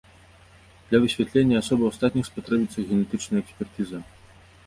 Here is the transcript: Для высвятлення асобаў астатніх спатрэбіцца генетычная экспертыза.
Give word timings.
Для 0.87 1.01
высвятлення 1.03 1.59
асобаў 1.59 1.91
астатніх 1.91 2.25
спатрэбіцца 2.31 2.87
генетычная 2.89 3.41
экспертыза. 3.45 3.97